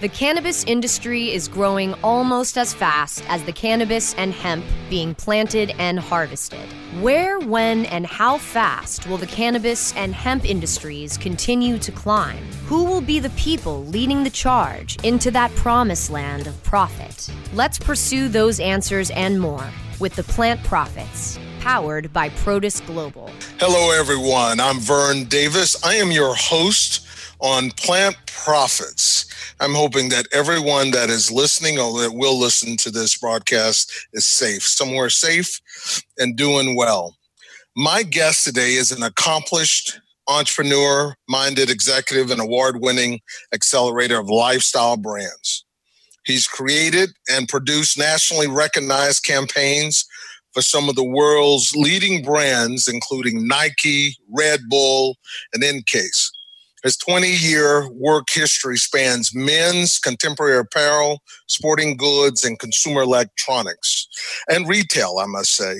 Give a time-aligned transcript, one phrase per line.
[0.00, 5.72] The cannabis industry is growing almost as fast as the cannabis and hemp being planted
[5.78, 6.68] and harvested.
[7.00, 12.44] Where, when, and how fast will the cannabis and hemp industries continue to climb?
[12.66, 17.30] Who will be the people leading the charge into that promised land of profit?
[17.54, 19.64] Let's pursue those answers and more
[20.00, 23.30] with the Plant Profits, powered by Protis Global.
[23.60, 24.58] Hello, everyone.
[24.58, 25.82] I'm Vern Davis.
[25.84, 27.03] I am your host
[27.44, 29.26] on Plant Profits.
[29.60, 34.24] I'm hoping that everyone that is listening or that will listen to this broadcast is
[34.24, 35.60] safe, somewhere safe
[36.16, 37.14] and doing well.
[37.76, 43.20] My guest today is an accomplished entrepreneur minded executive and award winning
[43.52, 45.66] accelerator of lifestyle brands.
[46.24, 50.06] He's created and produced nationally recognized campaigns
[50.54, 55.18] for some of the world's leading brands, including Nike, Red Bull,
[55.52, 56.32] and Incase.
[56.84, 64.06] His 20 year work history spans men's, contemporary apparel, sporting goods, and consumer electronics,
[64.48, 65.76] and retail, I must say.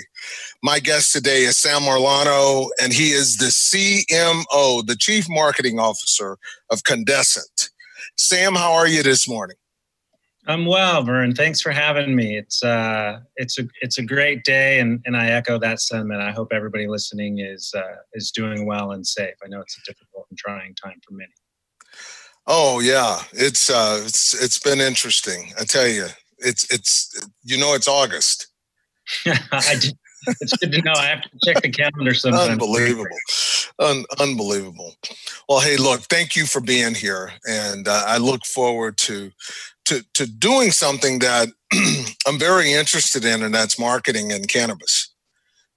[0.62, 6.38] My guest today is Sam Arlano, and he is the CMO, the Chief Marketing Officer
[6.70, 7.70] of Candescent.
[8.16, 9.56] Sam, how are you this morning?
[10.46, 11.34] I'm well, Vern.
[11.34, 12.36] Thanks for having me.
[12.36, 16.20] It's uh, it's a it's a great day, and, and I echo that sentiment.
[16.20, 19.34] I hope everybody listening is uh, is doing well and safe.
[19.42, 21.32] I know it's a difficult and trying time for many.
[22.46, 25.52] Oh yeah, it's uh, it's it's been interesting.
[25.58, 26.06] I tell you,
[26.38, 28.48] it's it's you know it's August.
[29.26, 29.94] I just,
[30.40, 30.92] it's good to know.
[30.92, 32.50] I have to check the calendar sometimes.
[32.50, 33.16] Unbelievable,
[33.78, 34.94] Un- unbelievable.
[35.48, 39.30] Well, hey, look, thank you for being here, and uh, I look forward to
[39.86, 41.48] to to doing something that
[42.26, 45.10] I'm very interested in, and that's marketing and cannabis.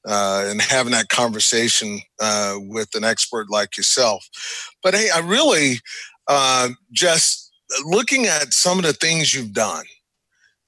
[0.08, 4.26] Uh, and having that conversation uh, with an expert like yourself.
[4.82, 5.82] But hey, I really
[6.30, 7.52] uh, just
[7.86, 9.84] looking at some of the things you've done.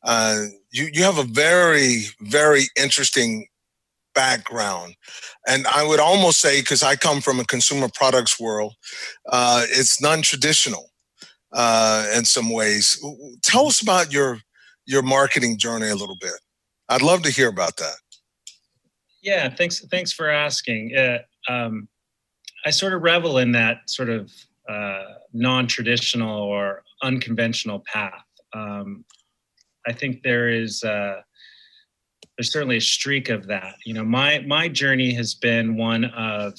[0.04, 3.48] Uh, you you have a very very interesting
[4.14, 4.96] background,
[5.48, 8.74] and I would almost say because I come from a consumer products world,
[9.30, 10.89] uh, it's non-traditional
[11.54, 13.04] uh, in some ways.
[13.42, 14.40] Tell us about your
[14.86, 16.34] your marketing journey a little bit.
[16.90, 17.96] I'd love to hear about that.
[19.22, 19.86] Yeah, thanks.
[19.92, 20.96] Thanks for asking.
[20.96, 21.88] Uh, um,
[22.66, 24.32] I sort of revel in that sort of
[24.68, 28.24] uh, non-traditional or unconventional path.
[28.54, 29.06] Um,
[29.88, 31.22] I think there is uh,
[32.38, 33.76] there's certainly a streak of that.
[33.86, 36.54] You know, my my journey has been one of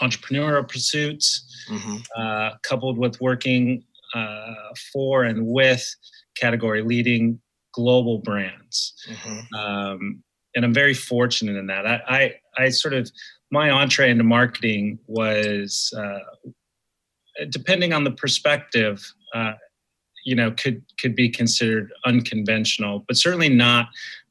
[0.00, 1.96] entrepreneurial pursuits, mm-hmm.
[2.16, 4.54] uh, coupled with working uh,
[4.92, 5.94] for and with
[6.36, 7.40] category leading
[7.72, 8.94] global brands.
[9.08, 9.54] Mm-hmm.
[9.54, 10.22] Um,
[10.54, 11.86] and I'm very fortunate in that.
[11.86, 13.10] I, I, I, sort of,
[13.52, 16.54] my entree into marketing was, uh,
[17.50, 19.52] depending on the perspective, uh,
[20.24, 23.88] you know, could could be considered unconventional, but certainly not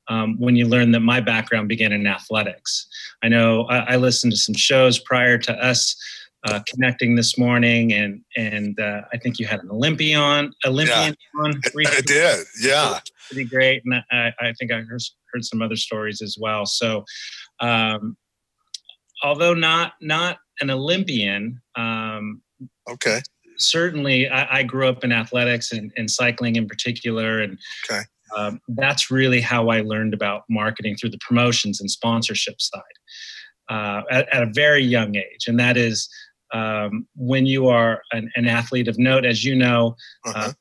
[0.10, 2.88] um, when you learn that my background began in athletics.
[3.24, 5.96] I know I, I listened to some shows prior to us
[6.46, 11.44] uh, connecting this morning, and and uh, I think you had an Olympian Olympian yeah.
[11.44, 11.62] on.
[11.74, 11.88] Recently.
[11.88, 13.00] I did, yeah,
[13.30, 15.02] pretty great, and I, I think I heard,
[15.34, 16.66] heard some other stories as well.
[16.66, 17.04] So,
[17.60, 18.16] um,
[19.22, 22.42] although not not an Olympian, um,
[22.90, 23.20] okay,
[23.58, 27.60] certainly I, I, grew up in athletics and, and cycling in particular, and
[27.90, 28.04] okay
[28.36, 32.82] um, that's really how I learned about marketing through the promotions and sponsorship side
[33.70, 35.48] uh, at, at, a very young age.
[35.48, 36.10] And that is
[36.54, 39.96] um, when you are an, an, athlete of note, as you know,
[40.26, 40.50] uh-huh.
[40.50, 40.54] uh,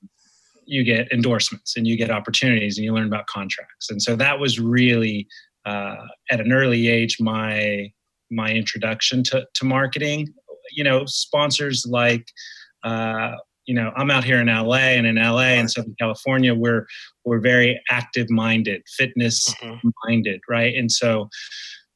[0.67, 3.91] you get endorsements and you get opportunities and you learn about contracts.
[3.91, 5.27] And so that was really
[5.65, 5.97] uh,
[6.31, 7.91] at an early age my
[8.31, 10.29] my introduction to, to marketing.
[10.73, 12.27] You know, sponsors like
[12.85, 13.33] uh,
[13.69, 16.87] you know, I'm out here in LA and in LA and Southern California, we're
[17.27, 19.91] we're very active minded, fitness mm-hmm.
[20.07, 20.75] minded, right?
[20.75, 21.29] And so,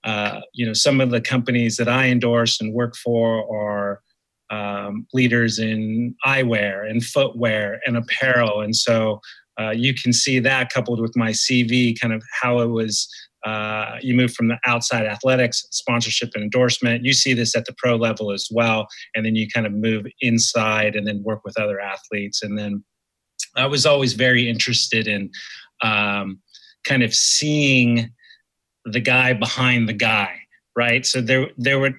[0.04, 4.02] uh, you know, some of the companies that I endorse and work for are
[4.50, 9.20] um, leaders in eyewear and footwear and apparel, and so
[9.58, 13.08] uh, you can see that coupled with my CV, kind of how it was
[13.44, 17.04] uh, you move from the outside athletics, sponsorship and endorsement.
[17.04, 18.86] You see this at the pro level as well.
[19.14, 22.42] And then you kind of move inside and then work with other athletes.
[22.42, 22.84] And then
[23.56, 25.30] I was always very interested in
[25.82, 26.40] um,
[26.84, 28.10] kind of seeing
[28.84, 30.40] the guy behind the guy,
[30.76, 31.04] right?
[31.04, 31.94] So there, there were,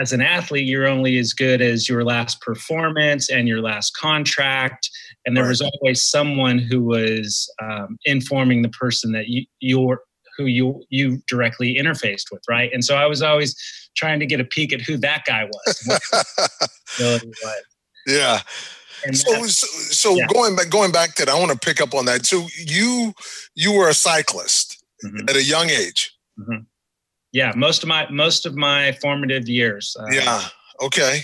[0.00, 4.88] as an athlete, you're only as good as your last performance and your last contract.
[5.26, 10.00] And there was always someone who was um, informing the person that you, you're
[10.36, 12.72] who you you directly interfaced with, right?
[12.72, 13.56] And so I was always
[13.96, 15.88] trying to get a peek at who that guy was.
[18.06, 18.40] yeah.
[19.04, 20.26] and so, so, so yeah.
[20.32, 22.26] going back, going back to that, I want to pick up on that.
[22.26, 23.14] So you,
[23.54, 25.28] you were a cyclist mm-hmm.
[25.28, 26.12] at a young age.
[26.38, 26.62] Mm-hmm.
[27.32, 29.96] Yeah, most of my most of my formative years.
[29.98, 30.42] Uh, yeah.
[30.80, 31.22] Okay.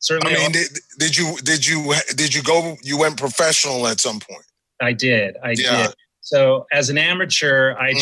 [0.00, 0.34] Certainly.
[0.34, 0.68] I mean, did,
[0.98, 2.76] did you did you did you go?
[2.82, 4.44] You went professional at some point.
[4.80, 5.36] I did.
[5.44, 5.86] I yeah.
[5.86, 5.94] did.
[6.20, 8.00] So as an amateur, I mm-hmm.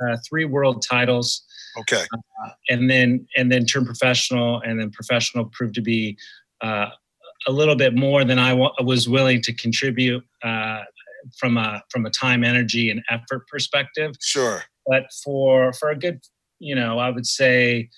[0.00, 1.42] Uh, three world titles.
[1.78, 2.04] Okay.
[2.12, 6.16] Uh, and then and then turned professional, and then professional proved to be
[6.60, 6.88] uh,
[7.46, 10.80] a little bit more than I w- was willing to contribute uh,
[11.38, 14.14] from a from a time, energy, and effort perspective.
[14.20, 14.62] Sure.
[14.86, 16.20] But for for a good,
[16.58, 17.88] you know, I would say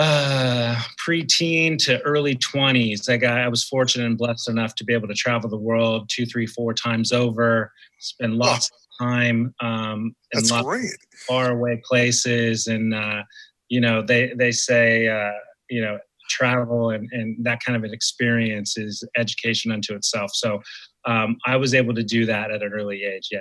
[0.00, 3.06] uh, preteen to early 20s.
[3.06, 6.08] Like I, I was fortunate and blessed enough to be able to travel the world
[6.08, 10.90] two, three, four times over, spend lots of time um, in that's great.
[11.26, 12.66] far away places.
[12.66, 13.22] And, uh,
[13.68, 15.32] you know, they, they say, uh,
[15.68, 15.98] you know,
[16.28, 20.30] travel and, and that kind of an experience is education unto itself.
[20.34, 20.60] So
[21.06, 23.28] um, I was able to do that at an early age.
[23.32, 23.40] Yeah.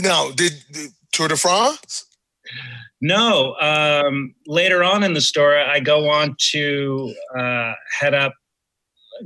[0.00, 2.06] Now, did, did Tour de France?
[3.00, 3.54] No.
[3.56, 8.32] Um, later on in the story, I go on to uh, head up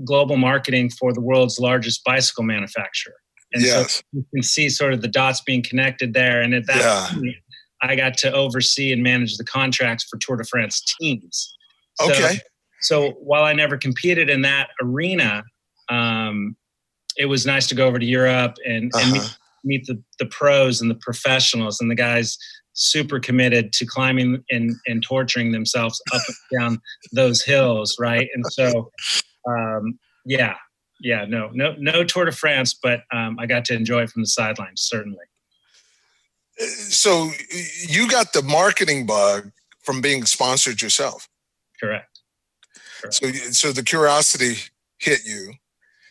[0.05, 3.15] global marketing for the world's largest bicycle manufacturer.
[3.53, 3.97] And yes.
[3.97, 6.43] so you can see sort of the dots being connected there.
[6.43, 7.09] And at that yeah.
[7.15, 7.37] point,
[7.83, 11.55] I got to oversee and manage the contracts for Tour de France teams.
[12.01, 12.41] So, okay.
[12.81, 15.45] So while I never competed in that arena,
[15.89, 16.57] um,
[17.17, 19.05] it was nice to go over to Europe and, uh-huh.
[19.05, 22.37] and meet, meet the, the pros and the professionals and the guys
[22.75, 26.81] super committed to climbing and, and torturing themselves up and down
[27.13, 28.29] those hills, right?
[28.35, 28.91] And so,
[29.49, 30.57] um, yeah,
[31.01, 34.23] yeah, no, no, no Tour de France, but um, I got to enjoy it from
[34.23, 35.25] the sidelines, certainly.
[36.59, 37.31] So
[37.87, 39.53] you got the marketing bug
[39.83, 41.29] from being sponsored yourself.
[41.79, 42.21] Correct.
[43.01, 43.15] Correct.
[43.15, 44.57] So, so the curiosity
[44.99, 45.55] hit you.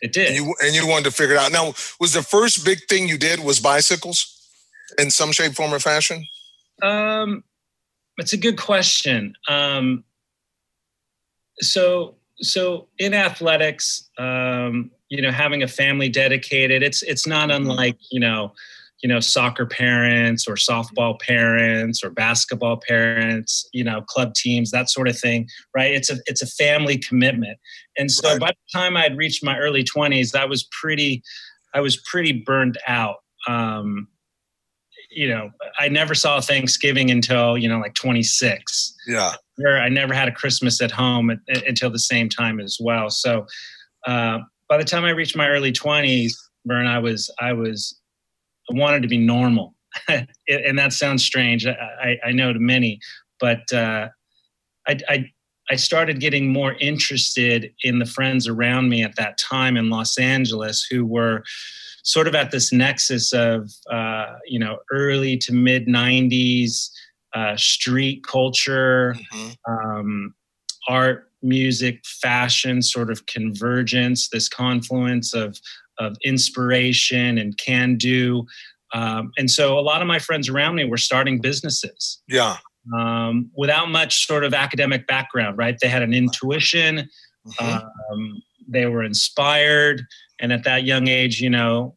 [0.01, 0.27] It did.
[0.27, 1.51] And you, and you wanted to figure it out.
[1.51, 4.47] Now, was the first big thing you did was bicycles
[4.99, 6.25] in some shape, form, or fashion?
[6.83, 7.43] Um,
[8.17, 9.35] it's a good question.
[9.47, 10.03] Um,
[11.59, 17.69] so, so in athletics, um, you know, having a family dedicated, it's it's not mm-hmm.
[17.69, 18.53] unlike you know,
[19.01, 24.89] you know, soccer parents or softball parents or basketball parents, you know, club teams, that
[24.89, 25.93] sort of thing, right?
[25.93, 27.57] It's a it's a family commitment,
[27.97, 28.39] and so right.
[28.39, 31.23] by the time I had reached my early twenties, I was pretty,
[31.73, 33.17] I was pretty burned out.
[33.47, 34.07] Um,
[35.15, 35.49] you know,
[35.79, 38.95] I never saw Thanksgiving until, you know, like 26.
[39.07, 39.33] Yeah.
[39.63, 43.09] I never had a Christmas at home at, at, until the same time as well.
[43.09, 43.45] So
[44.05, 46.33] uh, by the time I reached my early 20s,
[46.65, 47.99] Vern, I was, I was,
[48.69, 49.75] I wanted to be normal.
[50.07, 51.65] and that sounds strange.
[51.65, 52.99] I, I, know to many,
[53.39, 54.09] but uh,
[54.87, 55.31] I, I,
[55.69, 60.17] I started getting more interested in the friends around me at that time in Los
[60.17, 61.43] Angeles who were,
[62.05, 66.89] sort of at this nexus of uh, you know early to mid 90s
[67.35, 69.71] uh, street culture mm-hmm.
[69.71, 70.33] um,
[70.87, 75.59] art music fashion sort of convergence this confluence of
[75.99, 78.45] of inspiration and can do
[78.93, 82.57] um, and so a lot of my friends around me were starting businesses yeah
[82.97, 87.07] um, without much sort of academic background right they had an intuition
[87.47, 87.63] mm-hmm.
[87.65, 90.01] um, they were inspired
[90.39, 91.95] and at that young age you know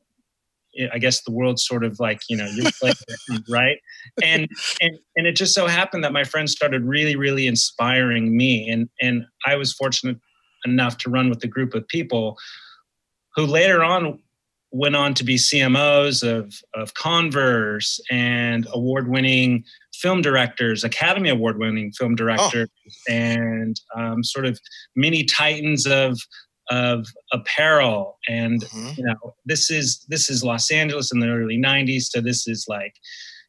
[0.92, 2.94] i guess the world's sort of like you know you're playing
[3.49, 3.78] right
[4.23, 4.49] and
[4.80, 8.88] and and it just so happened that my friends started really really inspiring me and
[9.00, 10.18] and i was fortunate
[10.64, 12.37] enough to run with a group of people
[13.35, 14.18] who later on
[14.70, 21.58] went on to be cmos of of converse and award winning film directors academy award
[21.58, 22.68] winning film directors
[23.08, 23.12] oh.
[23.12, 24.58] and um, sort of
[24.94, 26.18] mini titans of
[26.71, 28.91] of apparel and mm-hmm.
[28.97, 32.67] you know this is this is los angeles in the early 90s so this is
[32.69, 32.95] like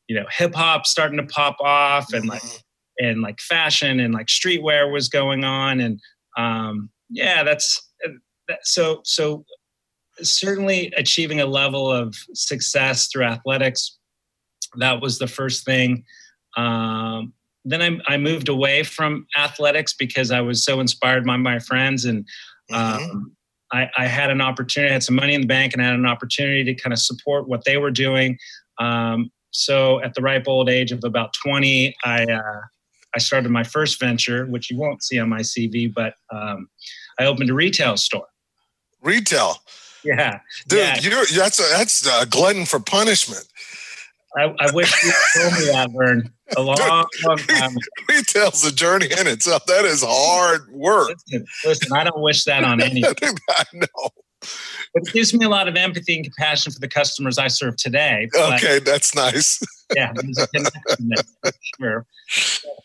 [0.07, 2.31] you know hip hop starting to pop off and mm-hmm.
[2.31, 2.63] like
[2.99, 5.99] and like fashion and like streetwear was going on and
[6.37, 7.89] um yeah that's
[8.47, 9.43] that, so so
[10.21, 13.97] certainly achieving a level of success through athletics
[14.77, 16.03] that was the first thing
[16.55, 17.33] um
[17.65, 22.05] then I, I moved away from athletics because I was so inspired by my friends
[22.05, 22.25] and
[22.71, 23.11] Mm-hmm.
[23.11, 23.35] Um,
[23.71, 25.95] I, I, had an opportunity, I had some money in the bank, and I had
[25.95, 28.37] an opportunity to kind of support what they were doing.
[28.79, 32.61] Um, so at the ripe old age of about 20, I uh,
[33.15, 36.69] I started my first venture, which you won't see on my CV, but um,
[37.19, 38.27] I opened a retail store.
[39.01, 39.57] Retail.
[40.03, 40.99] Yeah, dude, yeah.
[41.01, 43.45] you're that's a, that's a glutton for punishment.
[44.37, 46.31] I, I wish you told me that, Vern.
[46.57, 47.75] A long, long time.
[48.07, 49.65] Retail's a journey in itself.
[49.65, 51.09] That is hard work.
[51.09, 53.13] Listen, listen I don't wish that on anyone.
[53.49, 54.09] I know.
[54.95, 58.29] it gives me a lot of empathy and compassion for the customers I serve today.
[58.35, 59.61] Okay, that's nice.
[59.95, 60.13] yeah,
[61.79, 62.05] sure.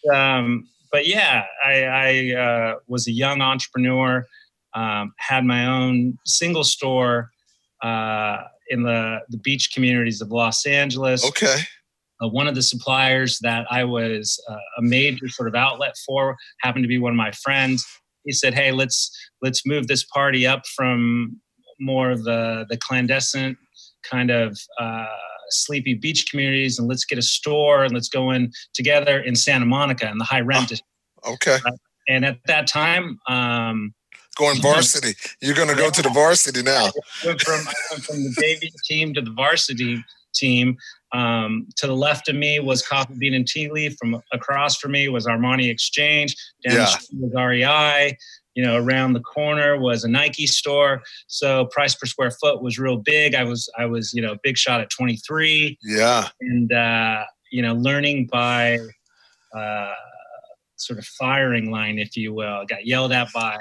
[0.04, 4.26] But, um, but yeah, I, I uh, was a young entrepreneur,
[4.74, 7.30] um, had my own single store
[7.84, 11.24] uh, in the, the beach communities of Los Angeles.
[11.24, 11.58] Okay.
[12.22, 16.36] Uh, one of the suppliers that I was uh, a major sort of outlet for
[16.62, 17.84] happened to be one of my friends.
[18.24, 19.10] He said, "Hey, let's
[19.42, 21.40] let's move this party up from
[21.80, 23.56] more of the the clandestine
[24.08, 25.06] kind of uh,
[25.50, 29.66] sleepy beach communities, and let's get a store and let's go in together in Santa
[29.66, 30.88] Monica in the high rent district."
[31.26, 31.58] Okay.
[32.08, 33.92] and at that time, um,
[34.34, 35.14] going varsity.
[35.40, 36.86] You're going to go to the varsity now.
[37.22, 40.76] I went from, I went from the JV team to the varsity team.
[41.12, 43.96] Um, to the left of me was Coffee Bean and Tea Leaf.
[43.96, 46.36] From across from me was Armani Exchange.
[46.66, 46.96] Down yeah.
[47.20, 48.16] was REI.
[48.54, 51.02] You know, around the corner was a Nike store.
[51.26, 53.34] So price per square foot was real big.
[53.34, 55.78] I was I was you know big shot at 23.
[55.82, 56.28] Yeah.
[56.40, 58.78] And uh, you know, learning by
[59.56, 59.92] uh,
[60.76, 62.64] sort of firing line, if you will.
[62.66, 63.56] Got yelled at by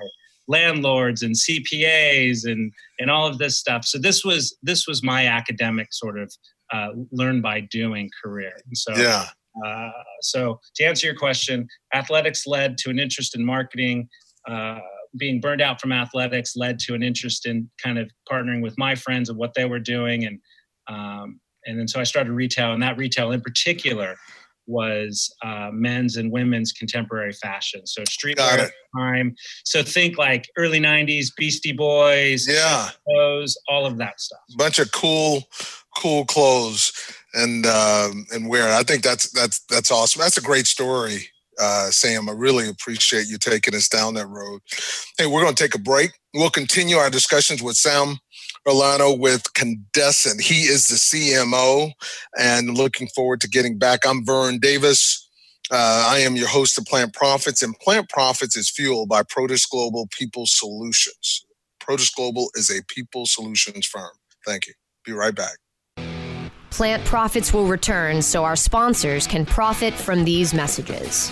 [0.47, 3.85] landlords and CPAs and and all of this stuff.
[3.85, 6.33] So this was this was my academic sort of
[6.71, 8.53] uh, learn by doing career.
[8.65, 9.27] And so yeah.
[9.63, 14.09] Uh, so to answer your question, athletics led to an interest in marketing.
[14.50, 14.79] Uh,
[15.15, 18.95] being burned out from athletics led to an interest in kind of partnering with my
[18.95, 20.39] friends and what they were doing, and
[20.88, 24.15] um, and then so I started retail, and that retail in particular
[24.67, 27.86] was uh, men's and women's contemporary fashion.
[27.86, 29.36] So streetwear time.
[29.65, 34.39] So think like early '90s Beastie Boys, yeah, clothes, all of that stuff.
[34.58, 35.43] Bunch of cool,
[35.98, 36.91] cool clothes
[37.34, 38.74] and um, and wear.
[38.74, 40.22] I think that's that's that's awesome.
[40.22, 41.27] That's a great story,
[41.60, 42.29] uh, Sam.
[42.29, 44.62] I really appreciate you taking us down that road.
[45.17, 46.12] Hey, we're going to take a break.
[46.34, 48.17] We'll continue our discussions with Sam
[48.67, 50.41] Orlando with Candescent.
[50.41, 51.91] He is the CMO
[52.38, 54.01] and looking forward to getting back.
[54.08, 55.29] I'm Vern Davis.
[55.72, 59.70] Uh, I am your host of Plant Profits, and Plant Profits is fueled by Protis
[59.70, 61.46] Global People Solutions.
[61.82, 64.12] Protis Global is a people solutions firm.
[64.46, 64.74] Thank you.
[65.05, 65.58] Be right back.
[66.70, 71.32] Plant Profits will return so our sponsors can profit from these messages.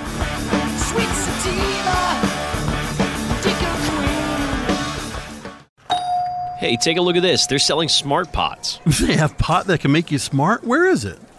[6.61, 7.47] Hey, take a look at this.
[7.47, 8.79] They're selling smart pots.
[9.01, 10.63] They have pot that can make you smart?
[10.63, 11.17] Where is it?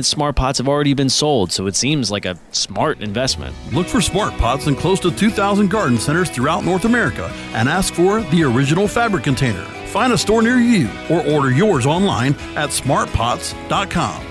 [0.00, 3.54] smart pots have already been sold, so it seems like a smart investment.
[3.72, 7.92] Look for smart pots in close to 2,000 garden centers throughout North America and ask
[7.92, 9.64] for the original fabric container.
[9.92, 14.26] Find a store near you or order yours online at smartpots.com.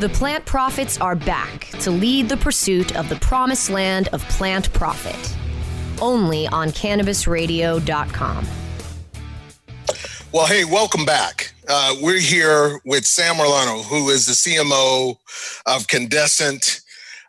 [0.00, 4.72] The Plant Profits are back to lead the pursuit of the promised land of plant
[4.72, 5.36] profit.
[6.00, 8.46] Only on cannabisradio.com.
[10.30, 11.54] Well, hey, welcome back.
[11.70, 15.16] Uh, we're here with Sam Orlando, who is the CMO
[15.64, 16.82] of Candescent.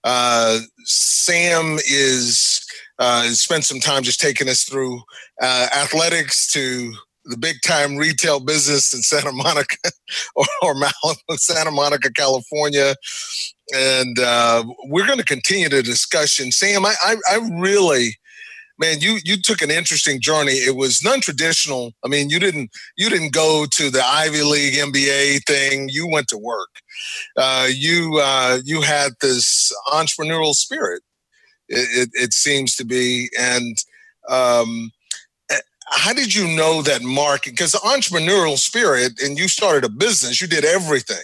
[0.03, 2.61] Uh, Sam is
[2.99, 5.01] uh, spent some time just taking us through
[5.41, 9.77] uh, athletics to the big time retail business in Santa Monica
[10.35, 10.75] or, or
[11.37, 12.95] Santa Monica, California.
[13.73, 16.51] And uh, we're going to continue the discussion.
[16.51, 18.17] Sam, I, I, I really,
[18.79, 20.53] man, you you took an interesting journey.
[20.53, 21.93] It was non-traditional.
[22.05, 25.89] I mean, you didn't you didn't go to the Ivy League MBA thing.
[25.91, 26.69] You went to work.
[27.37, 31.03] Uh, you uh, you had this entrepreneurial spirit.
[31.69, 33.77] It, it, it seems to be, and
[34.29, 34.91] um,
[35.51, 35.59] eh,
[35.89, 37.51] how did you know that market?
[37.51, 40.41] Because the entrepreneurial spirit, and you started a business.
[40.41, 41.23] You did everything.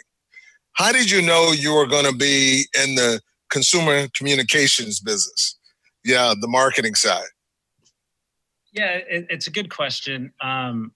[0.73, 3.21] How did you know you were going to be in the
[3.51, 5.57] consumer communications business?
[6.05, 7.25] Yeah, the marketing side.
[8.75, 10.33] Yeah, it, it's a good question.
[10.41, 10.91] Um,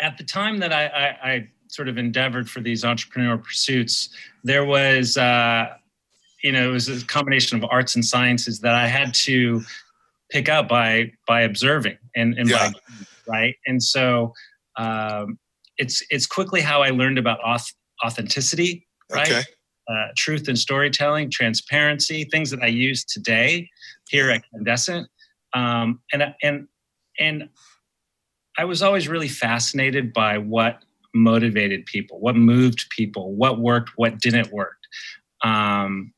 [0.00, 4.10] at the time that I, I, I, sort of endeavored for these entrepreneurial pursuits,
[4.44, 5.66] there was, uh,
[6.42, 9.62] you know, it was a combination of arts and sciences that I had to
[10.30, 12.70] pick up by by observing and, and yeah.
[12.70, 12.72] by
[13.28, 13.54] right.
[13.66, 14.32] And so
[14.76, 15.38] um,
[15.76, 19.28] it's it's quickly how I learned about auth- authenticity, right?
[19.28, 19.42] Okay.
[19.88, 23.68] Uh, truth and storytelling, transparency, things that I use today
[24.08, 25.08] here at Candescent
[25.52, 26.68] um, and and
[27.18, 27.48] and
[28.58, 30.82] I was always really fascinated by what
[31.14, 34.76] motivated people, what moved people, what worked, what didn't work,
[35.42, 36.12] um,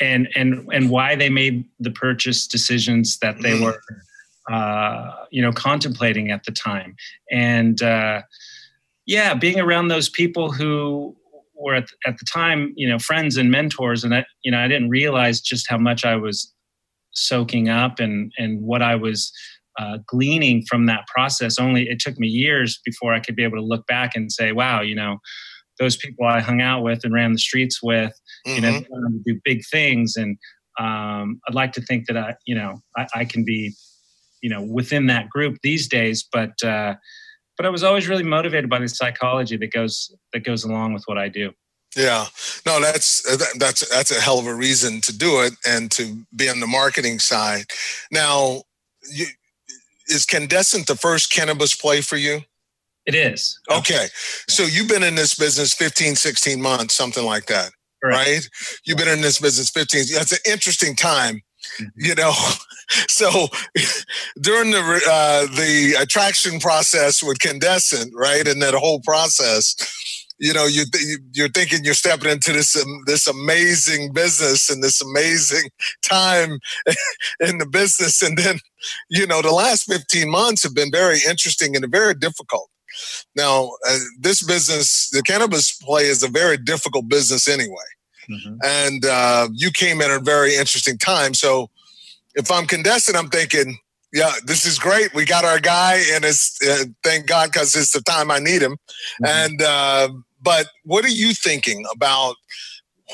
[0.00, 3.64] and and and why they made the purchase decisions that they mm-hmm.
[3.64, 3.82] were,
[4.50, 6.96] uh, you know, contemplating at the time.
[7.30, 8.22] And uh,
[9.06, 11.16] yeah, being around those people who
[11.54, 14.68] were at, at the time, you know, friends and mentors, and I, you know, I
[14.68, 16.52] didn't realize just how much I was
[17.12, 19.32] soaking up and and what I was
[19.78, 21.58] uh, gleaning from that process.
[21.58, 24.52] Only it took me years before I could be able to look back and say,
[24.52, 25.18] "Wow, you know,
[25.78, 28.12] those people I hung out with and ran the streets with,
[28.46, 28.54] mm-hmm.
[28.56, 29.16] you know, mm-hmm.
[29.24, 30.36] do big things." And
[30.78, 33.74] um, I'd like to think that I, you know, I, I, can be,
[34.42, 36.26] you know, within that group these days.
[36.32, 36.94] But uh,
[37.56, 41.04] but I was always really motivated by the psychology that goes that goes along with
[41.06, 41.52] what I do.
[41.96, 42.26] Yeah,
[42.66, 43.22] no, that's
[43.58, 46.66] that's that's a hell of a reason to do it and to be on the
[46.66, 47.64] marketing side.
[48.12, 48.62] Now,
[49.10, 49.26] you,
[50.08, 52.40] is Candescent the first cannabis play for you?
[53.06, 53.58] It is.
[53.70, 54.08] Okay.
[54.48, 57.70] So you've been in this business 15, 16 months, something like that,
[58.02, 58.18] Correct.
[58.18, 58.48] right?
[58.84, 60.04] You've been in this business 15.
[60.12, 61.40] That's an interesting time,
[61.80, 61.86] mm-hmm.
[61.96, 62.32] you know.
[63.06, 63.48] So
[64.40, 69.76] during the uh, the attraction process with Candescent, right, and that whole process,
[70.38, 70.84] you know you
[71.32, 75.68] you're thinking you're stepping into this um, this amazing business and this amazing
[76.08, 76.58] time
[77.40, 78.58] in the business and then
[79.10, 82.70] you know the last 15 months have been very interesting and very difficult
[83.36, 87.88] now uh, this business the cannabis play is a very difficult business anyway
[88.30, 88.56] mm-hmm.
[88.64, 91.68] and uh, you came in at a very interesting time so
[92.34, 93.76] if i'm Candescent i'm thinking
[94.12, 95.14] yeah, this is great.
[95.14, 98.62] We got our guy, and it's uh, thank God because it's the time I need
[98.62, 98.78] him.
[99.22, 99.26] Mm-hmm.
[99.26, 100.08] And uh,
[100.42, 102.36] but what are you thinking about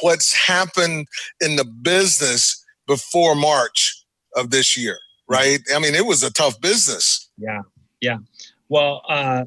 [0.01, 1.07] what's happened
[1.41, 4.05] in the business before March
[4.37, 4.99] of this year?
[5.29, 5.61] Right?
[5.75, 7.31] I mean, it was a tough business.
[7.39, 7.63] Yeah,
[8.01, 8.19] yeah.
[8.69, 9.45] Well, uh,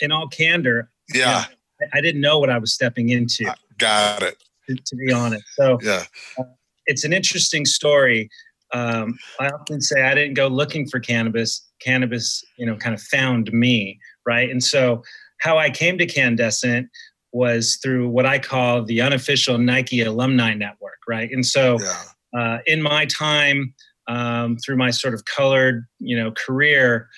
[0.00, 3.52] in all candor, yeah, you know, I, I, didn't know what I was stepping into.
[3.78, 4.36] got it.
[4.68, 6.04] To, to, be honest, so yeah,
[6.38, 6.44] uh,
[6.86, 8.28] it's an interesting story.
[8.72, 11.64] Um, I often say I didn't go looking for cannabis.
[11.80, 14.50] Cannabis, you know, kind of found me, right?
[14.50, 15.02] And so
[15.38, 16.88] how I came to Candescent
[17.32, 21.30] was through what I call the unofficial Nike alumni network, right?
[21.30, 22.02] And so, yeah.
[22.38, 23.74] uh, in my time
[24.08, 27.08] um, through my sort of colored, you know, career,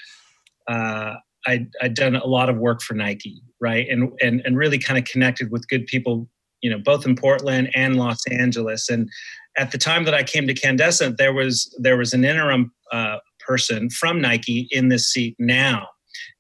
[0.69, 1.15] uh,
[1.47, 3.89] I, I'd done a lot of work for Nike, right?
[3.89, 6.29] And and and really kind of connected with good people,
[6.61, 8.91] you know, both in Portland and Los Angeles.
[8.91, 9.09] And
[9.57, 13.19] at the time that I came to Candescent, there was there was an interim uh,
[13.39, 15.89] person from Nike in this seat now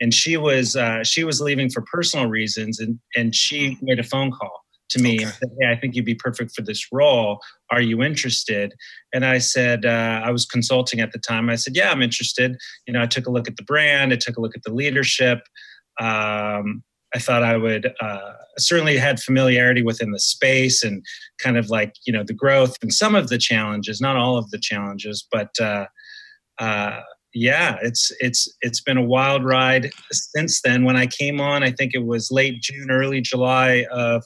[0.00, 4.04] and she was uh, she was leaving for personal reasons, and and she made a
[4.04, 5.24] phone call to me okay.
[5.24, 7.40] and said, "Hey, I think you'd be perfect for this role.
[7.70, 8.74] Are you interested?"
[9.12, 11.48] And I said, uh, I was consulting at the time.
[11.48, 14.16] I said, "Yeah, I'm interested." You know, I took a look at the brand, I
[14.16, 15.40] took a look at the leadership.
[16.00, 16.82] Um,
[17.14, 21.04] I thought I would uh, certainly had familiarity within the space and
[21.42, 24.50] kind of like you know the growth and some of the challenges, not all of
[24.50, 25.86] the challenges, but uh,
[26.58, 27.00] uh,
[27.34, 30.84] yeah, it's it's it's been a wild ride since then.
[30.84, 34.24] When I came on, I think it was late June, early July of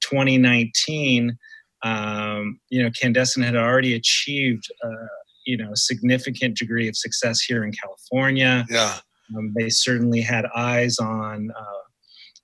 [0.00, 1.36] 2019.
[1.82, 5.06] Um, you know, Candescent had already achieved, uh,
[5.46, 8.64] you know, a significant degree of success here in California.
[8.70, 8.98] Yeah,
[9.36, 11.84] um, they certainly had eyes on, uh,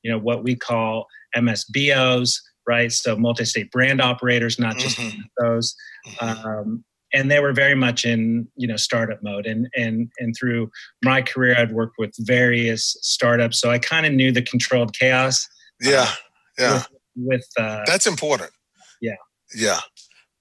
[0.03, 2.35] you know, what we call MSBOs,
[2.67, 2.93] right?
[2.93, 5.21] So multi-state brand operators, not just mm-hmm.
[5.41, 5.75] those.
[6.07, 6.47] Mm-hmm.
[6.47, 9.47] Um, and they were very much in you know startup mode.
[9.47, 10.71] And and and through
[11.03, 15.47] my career i'd worked with various startups so i kind of knew the controlled chaos
[15.81, 16.15] yeah uh,
[16.59, 16.75] yeah.
[16.75, 18.51] with, with uh, that's important.
[19.01, 19.17] Yeah.
[19.55, 19.81] Yeah.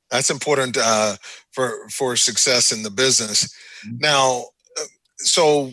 [0.09, 1.15] That's important uh,
[1.51, 3.45] for for success in the business.
[3.85, 3.97] Mm-hmm.
[3.99, 4.45] now
[4.79, 4.83] uh,
[5.17, 5.71] so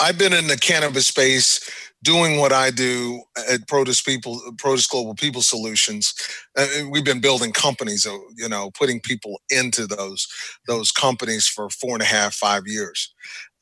[0.00, 1.60] i've been in the cannabis space
[2.02, 6.14] doing what I do at Protis People, Protis Global People Solutions,
[6.56, 10.26] uh, we've been building companies, uh, you know, putting people into those
[10.66, 13.12] those companies for four and a half, five years,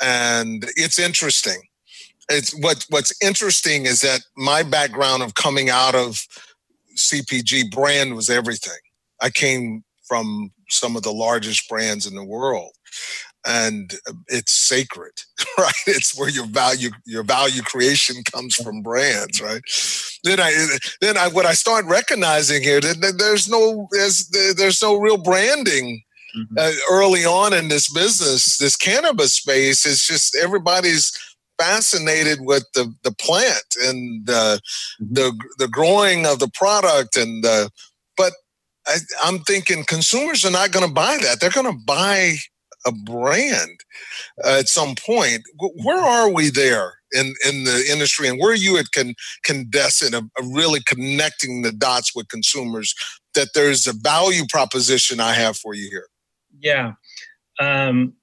[0.03, 1.63] and it's interesting.
[2.29, 6.27] It's what what's interesting is that my background of coming out of
[6.97, 8.79] CPG brand was everything.
[9.23, 12.73] I came from some of the largest brands in the world
[13.47, 13.95] and
[14.29, 15.13] it's sacred
[15.59, 15.73] right?
[15.87, 19.63] It's where your value your value creation comes from brands right?
[20.25, 20.53] Then i
[21.01, 26.03] then i what i start recognizing here that there's no there's there's no real branding
[26.37, 26.55] mm-hmm.
[26.59, 29.87] uh, early on in this business this cannabis space.
[29.87, 31.13] It's just everybody's
[31.59, 34.59] fascinated with the the plant and uh,
[35.03, 35.15] mm-hmm.
[35.15, 37.71] the the growing of the product and the
[38.17, 38.33] but
[38.87, 41.41] I, i'm thinking consumers are not going to buy that.
[41.41, 42.37] They're going to buy
[42.87, 43.81] a brand
[44.45, 45.43] uh, at some point.
[45.83, 48.87] Where are we there in, in the industry, and where are you at
[50.15, 52.95] of, of really connecting the dots with consumers
[53.35, 56.09] that there's a value proposition I have for you here?
[56.61, 56.93] Yeah.
[57.61, 58.15] Um,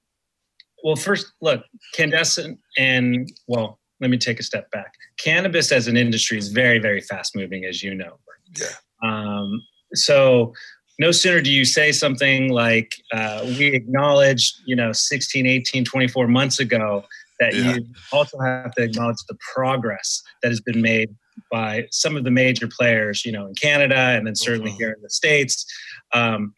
[0.84, 4.94] well, first, look, Candescent, and well, let me take a step back.
[5.18, 8.20] Cannabis as an industry is very, very fast moving, as you know.
[8.60, 8.68] Yeah.
[9.04, 9.62] Um,
[9.94, 10.54] so
[11.00, 16.28] no sooner do you say something like uh, we acknowledged you know 16 18 24
[16.28, 17.04] months ago
[17.40, 17.76] that yeah.
[17.76, 21.10] you also have to acknowledge the progress that has been made
[21.52, 24.80] by some of the major players you know in canada and then certainly mm-hmm.
[24.80, 25.66] here in the states
[26.14, 26.54] um,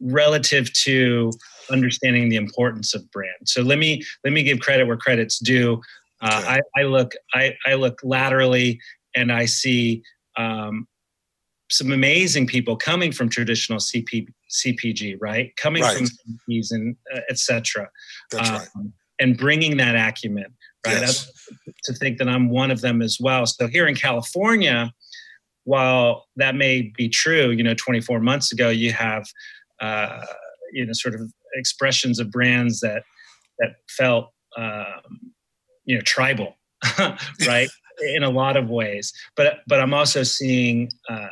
[0.00, 1.30] relative to
[1.70, 5.80] understanding the importance of brand so let me let me give credit where credit's due
[6.22, 6.42] uh.
[6.46, 8.80] I, I, look I, I look laterally
[9.14, 10.02] and i see
[10.36, 10.86] um,
[11.72, 15.54] some amazing people coming from traditional CP, CPG, right?
[15.56, 15.96] Coming right.
[15.96, 17.88] from CPs and uh, etc.
[18.30, 18.68] That's um, right.
[19.20, 20.54] And bringing that acumen,
[20.86, 21.00] right?
[21.00, 21.30] Yes.
[21.84, 23.46] To think that I'm one of them as well.
[23.46, 24.92] So here in California,
[25.64, 29.24] while that may be true, you know, 24 months ago, you have,
[29.80, 30.24] uh,
[30.72, 33.04] you know, sort of expressions of brands that
[33.58, 35.32] that felt, um,
[35.84, 36.56] you know, tribal,
[37.46, 37.68] right?
[38.14, 39.12] in a lot of ways.
[39.36, 41.28] But but I'm also seeing uh,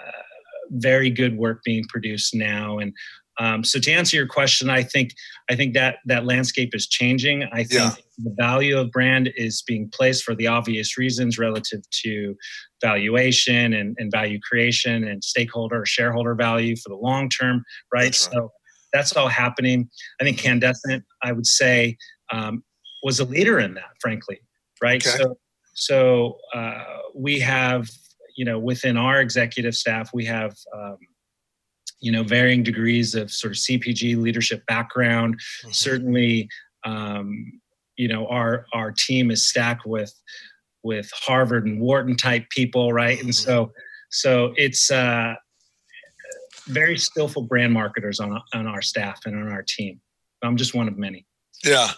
[0.70, 2.78] very good work being produced now.
[2.78, 2.92] And
[3.38, 5.14] um, so to answer your question, I think
[5.48, 7.44] I think that that landscape is changing.
[7.44, 7.94] I think yeah.
[8.18, 12.36] the value of brand is being placed for the obvious reasons relative to
[12.82, 18.02] valuation and, and value creation and stakeholder or shareholder value for the long term, right?
[18.02, 18.14] right?
[18.14, 18.50] So
[18.92, 19.88] that's all happening.
[20.20, 21.96] I think Candescent, I would say,
[22.30, 22.62] um,
[23.02, 24.40] was a leader in that, frankly,
[24.82, 25.04] right?
[25.06, 25.16] Okay.
[25.16, 25.38] So
[25.74, 27.88] so uh, we have
[28.40, 30.96] you know within our executive staff we have um,
[32.00, 35.70] you know varying degrees of sort of cpg leadership background mm-hmm.
[35.72, 36.48] certainly
[36.86, 37.52] um,
[37.98, 40.14] you know our our team is stacked with
[40.82, 43.26] with harvard and wharton type people right mm-hmm.
[43.26, 43.70] and so
[44.10, 45.34] so it's uh,
[46.68, 50.00] very skillful brand marketers on on our staff and on our team
[50.42, 51.26] i'm just one of many
[51.64, 51.88] yeah,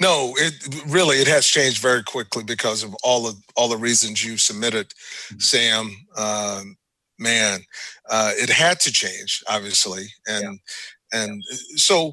[0.00, 0.54] no, it
[0.86, 4.88] really it has changed very quickly because of all of all the reasons you submitted,
[4.88, 5.38] mm-hmm.
[5.38, 5.90] Sam.
[6.16, 6.76] Um,
[7.18, 7.60] man,
[8.08, 10.60] uh, it had to change, obviously, and
[11.12, 11.22] yeah.
[11.22, 11.42] and
[11.76, 12.12] so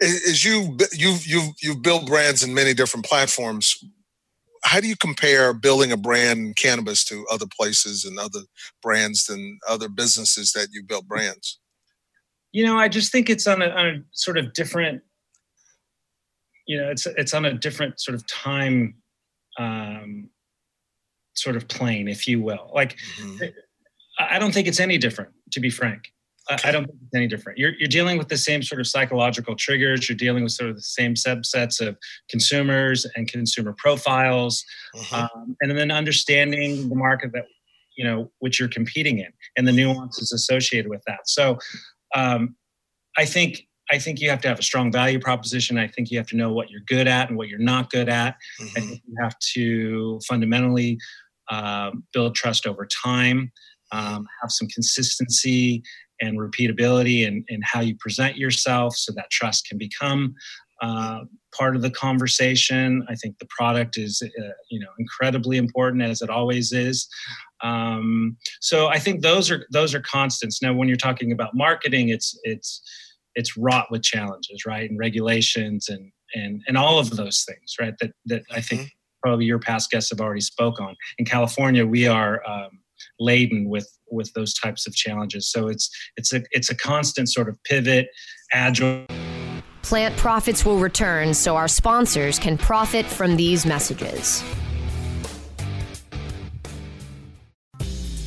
[0.00, 3.74] as you you you've you've built brands in many different platforms.
[4.62, 8.40] How do you compare building a brand in cannabis to other places and other
[8.82, 11.58] brands and other businesses that you built brands?
[12.52, 15.02] You know, I just think it's on a, on a sort of different
[16.70, 18.94] you know it's it's on a different sort of time
[19.58, 20.30] um,
[21.34, 22.70] sort of plane, if you will.
[22.72, 23.44] Like, mm-hmm.
[24.20, 26.12] I don't think it's any different, to be frank.
[26.52, 26.68] Okay.
[26.68, 27.58] I don't think it's any different.
[27.58, 30.08] You're, you're dealing with the same sort of psychological triggers.
[30.08, 31.96] You're dealing with sort of the same subsets of
[32.28, 35.14] consumers and consumer profiles, mm-hmm.
[35.14, 37.46] um, and then understanding the market that
[37.96, 41.20] you know which you're competing in and the nuances associated with that.
[41.26, 41.58] So,
[42.14, 42.56] um,
[43.16, 45.78] I think I think you have to have a strong value proposition.
[45.78, 48.08] I think you have to know what you're good at and what you're not good
[48.08, 48.36] at.
[48.60, 48.76] Mm-hmm.
[48.76, 50.98] I think you have to fundamentally
[51.50, 53.50] uh, build trust over time,
[53.92, 55.82] um, have some consistency
[56.20, 60.34] and repeatability in, in how you present yourself so that trust can become
[60.82, 61.20] uh,
[61.56, 63.04] part of the conversation.
[63.08, 67.08] I think the product is, uh, you know, incredibly important as it always is.
[67.62, 70.62] Um, so I think those are those are constants.
[70.62, 72.82] Now, when you're talking about marketing, it's it's
[73.34, 77.94] it's wrought with challenges, right, and regulations and and and all of those things, right?
[78.00, 78.88] That that I think mm-hmm.
[79.22, 80.96] probably your past guests have already spoke on.
[81.18, 82.70] In California, we are um,
[83.18, 85.50] laden with with those types of challenges.
[85.50, 88.08] So it's it's a it's a constant sort of pivot,
[88.52, 89.06] agile.
[89.82, 94.44] Plant profits will return so our sponsors can profit from these messages.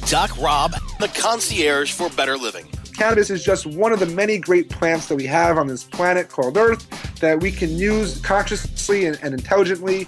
[0.08, 2.66] Doc Rob, the concierge for better living.
[2.96, 6.30] Cannabis is just one of the many great plants that we have on this planet
[6.30, 6.88] called Earth
[7.20, 10.08] that we can use consciously and, and intelligently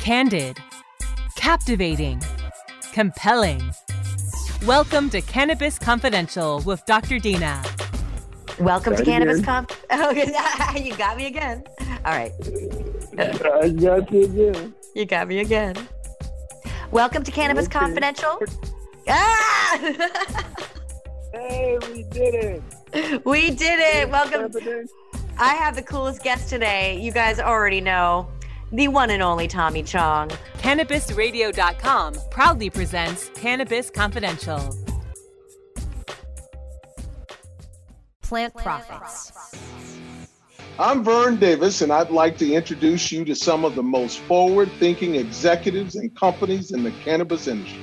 [0.00, 0.58] Candid,
[1.36, 2.22] captivating,
[2.94, 3.62] compelling.
[4.64, 7.18] Welcome to Cannabis Confidential with Dr.
[7.18, 7.62] Dina.
[8.58, 9.68] Welcome to Cannabis Conf.
[9.90, 11.64] Oh, you got me again.
[12.06, 12.32] All right.
[13.18, 14.74] I got you again.
[14.94, 15.76] You got me again.
[16.90, 17.78] Welcome to Cannabis okay.
[17.80, 18.40] Confidential.
[19.06, 19.78] Ah!
[21.34, 23.24] hey, we did it.
[23.26, 24.08] We did it.
[24.08, 24.50] Welcome.
[25.38, 26.98] I have the coolest guest today.
[26.98, 28.30] You guys already know
[28.72, 30.30] the one and only Tommy Chong.
[30.58, 34.76] CannabisRadio.com proudly presents Cannabis Confidential.
[38.22, 39.32] Plant Profits.
[40.78, 44.70] I'm Vern Davis, and I'd like to introduce you to some of the most forward
[44.78, 47.82] thinking executives and companies in the cannabis industry.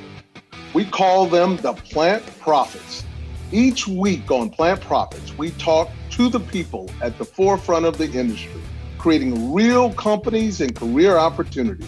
[0.74, 3.04] We call them the Plant Profits.
[3.52, 8.10] Each week on Plant Profits, we talk to the people at the forefront of the
[8.12, 8.62] industry
[9.08, 11.88] creating real companies and career opportunities.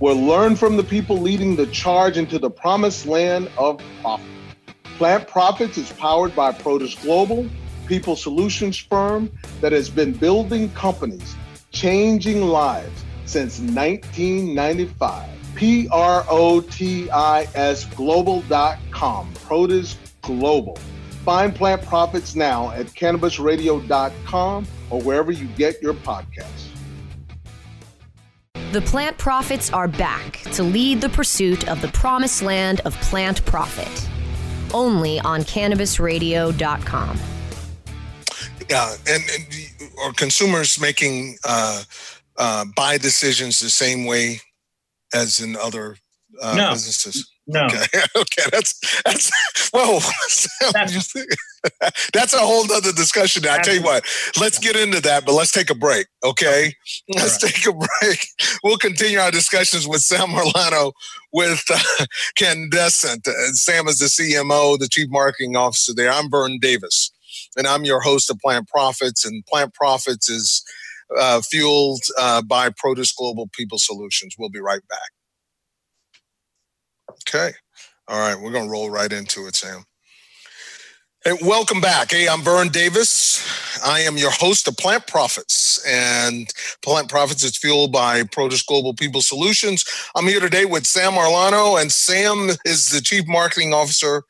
[0.00, 4.26] We'll learn from the people leading the charge into the promised land of profit.
[4.96, 7.46] Plant Profits is powered by Protis Global,
[7.84, 11.36] people solutions firm that has been building companies,
[11.70, 15.28] changing lives since 1995.
[15.56, 19.34] P R O T I S global.com.
[19.34, 20.78] Protis Global.
[21.26, 26.68] Find Plant Profits now at cannabisradio.com or wherever you get your podcasts.
[28.72, 33.44] The plant profits are back to lead the pursuit of the promised land of plant
[33.44, 34.08] profit.
[34.74, 37.18] Only on cannabisradio.com.
[38.68, 39.46] Yeah, and, and
[40.02, 41.84] are consumers making uh,
[42.36, 44.40] uh, buy decisions the same way
[45.14, 45.96] as in other
[46.42, 46.70] uh, no.
[46.72, 47.30] businesses?
[47.46, 47.66] No.
[47.66, 48.00] Okay.
[48.16, 48.42] okay.
[48.50, 49.30] That's that's
[49.72, 50.00] well.
[50.72, 51.14] That's,
[52.12, 53.44] that's a whole other discussion.
[53.46, 54.04] I tell you what.
[54.38, 56.06] Let's get into that, but let's take a break.
[56.22, 56.74] Okay.
[57.08, 57.52] Let's right.
[57.52, 58.26] take a break.
[58.62, 60.92] We'll continue our discussions with Sam Marlano
[61.32, 63.26] with uh, Candescent.
[63.26, 66.10] Uh, Sam is the CMO, the Chief Marketing Officer there.
[66.10, 67.10] I'm Vern Davis,
[67.56, 69.24] and I'm your host of Plant Profits.
[69.24, 70.62] And Plant Profits is
[71.18, 74.36] uh, fueled uh, by Protis Global People Solutions.
[74.38, 75.10] We'll be right back.
[77.28, 77.52] Okay.
[78.08, 78.40] All right.
[78.40, 79.84] We're going to roll right into it, Sam.
[81.24, 82.10] Hey, welcome back.
[82.10, 83.42] Hey, I'm Vern Davis.
[83.82, 86.48] I am your host of Plant Profits, and
[86.82, 89.86] Plant Profits is fueled by Protis Global People Solutions.
[90.14, 94.24] I'm here today with Sam Marlano, and Sam is the Chief Marketing Officer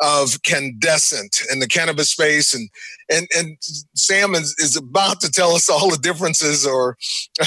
[0.00, 2.68] of Candescent in the cannabis space, and
[3.10, 3.56] and and
[3.94, 6.96] Sam is, is about to tell us all the differences or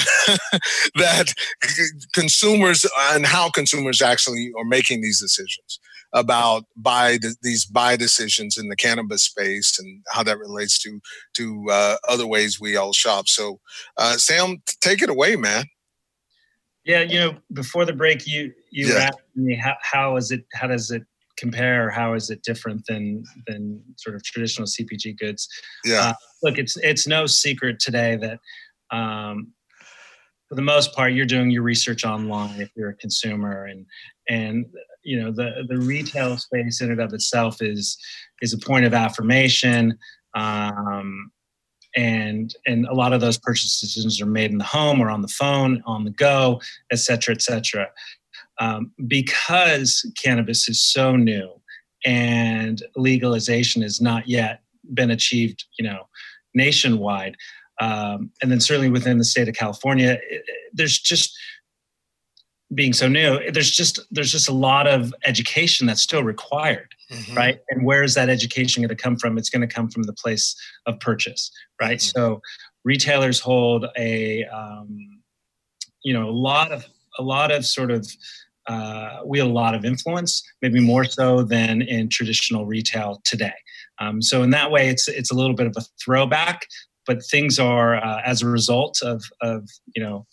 [0.96, 1.34] that
[2.14, 5.80] consumers and how consumers actually are making these decisions
[6.14, 11.00] about buy these buy decisions in the cannabis space and how that relates to
[11.34, 13.28] to uh, other ways we all shop.
[13.28, 13.60] So,
[13.96, 15.66] uh, Sam, take it away, man.
[16.84, 19.08] Yeah, you know, before the break, you you yeah.
[19.08, 21.02] asked me how, how is it how does it
[21.38, 25.48] compare how is it different than than sort of traditional cpg goods?
[25.84, 26.00] Yeah.
[26.00, 28.40] Uh, look it's it's no secret today that
[28.96, 29.52] um,
[30.48, 33.86] for the most part you're doing your research online if you're a consumer and
[34.28, 34.66] and
[35.02, 37.98] you know the the retail space in and of itself is
[38.42, 39.96] is a point of affirmation
[40.34, 41.30] um,
[41.96, 45.22] and and a lot of those purchase decisions are made in the home or on
[45.22, 47.88] the phone on the go et cetera et cetera
[48.60, 51.50] um, because cannabis is so new
[52.04, 54.60] and legalization has not yet
[54.94, 56.08] been achieved, you know,
[56.54, 57.36] nationwide,
[57.80, 60.42] um, and then certainly within the state of California, it,
[60.72, 61.36] there's just
[62.74, 67.34] being so new, there's just there's just a lot of education that's still required, mm-hmm.
[67.36, 67.60] right?
[67.70, 69.38] And where is that education going to come from?
[69.38, 70.54] It's going to come from the place
[70.86, 71.98] of purchase, right?
[71.98, 72.18] Mm-hmm.
[72.18, 72.42] So
[72.84, 75.20] retailers hold a um,
[76.02, 76.84] you know a lot of
[77.18, 78.06] a lot of sort of
[78.68, 83.54] uh, we have a lot of influence, maybe more so than in traditional retail today.
[83.98, 86.66] Um, so in that way, it's it's a little bit of a throwback,
[87.06, 90.26] but things are uh, as a result of of you know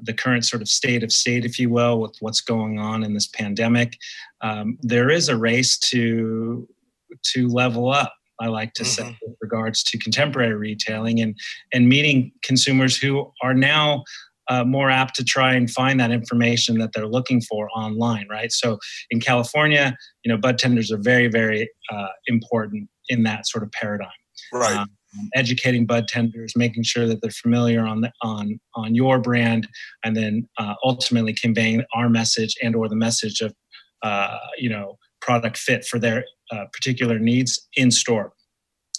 [0.00, 3.14] the current sort of state of state, if you will, with what's going on in
[3.14, 3.96] this pandemic,
[4.42, 6.68] um, there is a race to
[7.32, 8.12] to level up.
[8.40, 9.08] I like to mm-hmm.
[9.08, 11.36] say with regards to contemporary retailing and
[11.72, 14.04] and meeting consumers who are now
[14.48, 18.52] uh, more apt to try and find that information that they're looking for online, right?
[18.52, 18.78] So
[19.10, 23.70] in California, you know, bud tenders are very, very uh, important in that sort of
[23.72, 24.08] paradigm.
[24.52, 24.76] Right.
[24.76, 24.88] Um,
[25.34, 29.66] educating bud tenders, making sure that they're familiar on the, on on your brand,
[30.04, 33.54] and then uh, ultimately conveying our message and or the message of
[34.02, 38.32] uh, you know product fit for their uh, particular needs in store.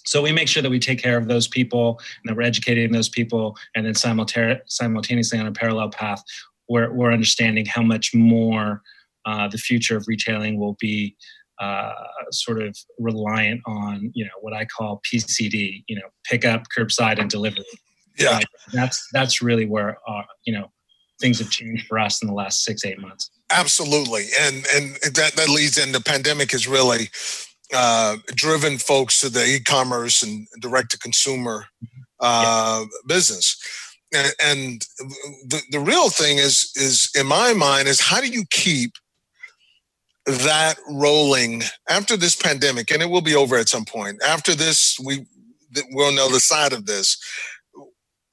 [0.09, 2.91] So we make sure that we take care of those people and that we're educating
[2.91, 6.23] those people, and then simultaneously on a parallel path,
[6.67, 8.81] we're, we're understanding how much more
[9.25, 11.15] uh, the future of retailing will be
[11.61, 11.93] uh,
[12.31, 17.19] sort of reliant on you know what I call PCD, you know, pick up, curbside,
[17.19, 17.65] and delivery.
[18.17, 18.39] Yeah,
[18.73, 20.71] that's that's really where uh, you know
[21.21, 23.29] things have changed for us in the last six eight months.
[23.51, 27.09] Absolutely, and and that that leads in the pandemic is really
[27.73, 31.65] uh, driven folks to the e-commerce and direct to consumer
[32.19, 32.85] uh, yeah.
[33.07, 33.57] business.
[34.13, 34.87] And, and
[35.47, 38.93] the, the real thing is is in my mind is how do you keep
[40.25, 44.21] that rolling after this pandemic, and it will be over at some point.
[44.23, 45.25] After this, we
[45.75, 47.17] we will know the side of this.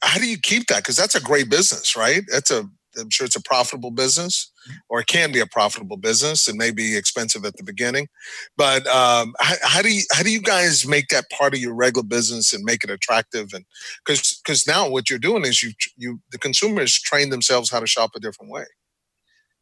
[0.02, 0.78] How do you keep that?
[0.78, 2.22] Because that's a great business, right?
[2.30, 2.68] That's a
[2.98, 4.50] I'm sure it's a profitable business,
[4.88, 6.48] or it can be a profitable business.
[6.48, 8.08] It may be expensive at the beginning,
[8.56, 11.74] but um, how, how, do you how do you guys make that part of your
[11.74, 13.50] regular business and make it attractive?
[13.54, 13.64] And
[14.04, 17.86] because because now what you're doing is you you the consumers train themselves how to
[17.86, 18.64] shop a different way.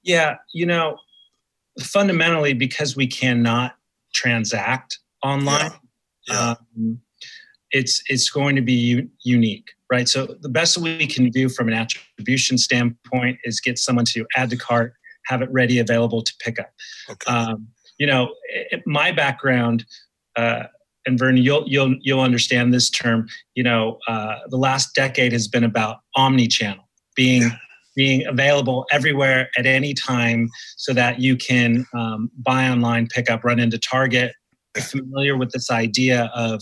[0.03, 0.99] Yeah, you know,
[1.81, 3.77] fundamentally because we cannot
[4.13, 5.79] transact online yeah.
[6.27, 6.55] Yeah.
[6.77, 7.01] Um,
[7.71, 11.69] it's it's going to be u- unique right so the best we can do from
[11.69, 14.95] an attribution standpoint is get someone to add to cart
[15.27, 16.71] have it ready available to pick up
[17.09, 17.33] okay.
[17.33, 17.67] um,
[17.99, 18.35] you know
[18.71, 19.85] it, my background
[20.37, 20.65] uh,
[21.07, 23.29] and Vernon, you'll you'll you'll understand this term.
[23.55, 26.83] You know, uh, the last decade has been about omni-channel,
[27.15, 27.59] being yeah
[27.95, 33.45] being available everywhere at any time so that you can um, buy online, pick up,
[33.45, 34.33] run into Target.
[34.77, 36.61] Familiar with this idea of,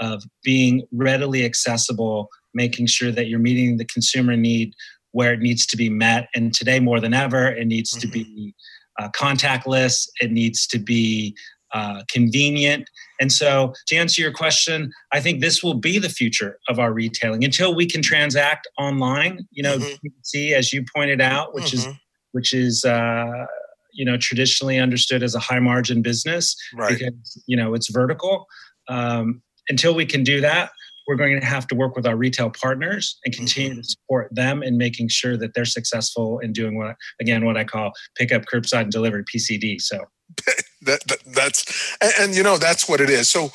[0.00, 4.74] of being readily accessible, making sure that you're meeting the consumer need
[5.12, 6.28] where it needs to be met.
[6.34, 8.00] And today, more than ever, it needs mm-hmm.
[8.00, 8.54] to be
[8.98, 11.36] uh, contactless, it needs to be
[11.72, 12.88] uh, convenient.
[13.20, 16.92] And so, to answer your question, I think this will be the future of our
[16.92, 19.46] retailing until we can transact online.
[19.50, 20.08] You know, mm-hmm.
[20.22, 21.90] see as you pointed out, which mm-hmm.
[21.90, 21.96] is
[22.32, 23.46] which is uh,
[23.92, 26.98] you know traditionally understood as a high margin business right.
[26.98, 28.46] because you know it's vertical.
[28.88, 30.70] Um, until we can do that,
[31.06, 33.80] we're going to have to work with our retail partners and continue mm-hmm.
[33.80, 37.64] to support them in making sure that they're successful in doing what again what I
[37.64, 39.80] call pick up curbside and delivery PCD.
[39.80, 40.04] So
[40.82, 43.28] that, that that's and, and, you know that's what it is.
[43.28, 43.50] So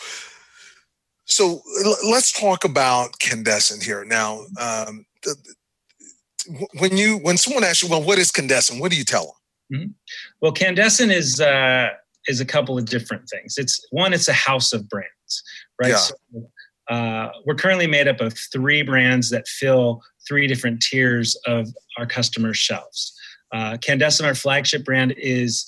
[1.26, 1.62] so
[2.06, 4.42] let's talk about Candescent here now.
[4.60, 5.36] Um, the,
[6.78, 8.80] when you when someone asks you, well, what is Candescent?
[8.80, 9.38] What do you tell
[9.70, 9.80] them?
[9.80, 9.92] Mm-hmm.
[10.42, 11.90] Well, Candescent is uh,
[12.28, 13.58] is a couple of different things.
[13.58, 15.44] It's one, it's a house of brands,
[15.82, 15.92] right?
[15.92, 15.98] Yeah.
[15.98, 16.16] So,
[16.90, 22.06] uh, we're currently made up of three brands that fill three different tiers of our
[22.06, 23.14] customers' shelves.
[23.52, 25.66] Uh, Candescent, our flagship brand, is